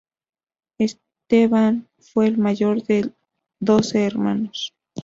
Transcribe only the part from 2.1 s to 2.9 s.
el mayor